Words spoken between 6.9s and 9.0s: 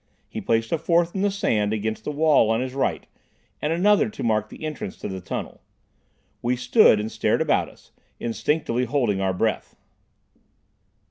and stared about us, instinctively